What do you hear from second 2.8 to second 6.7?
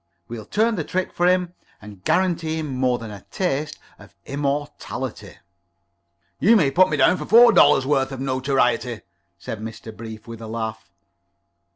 than a taste of immortality." "You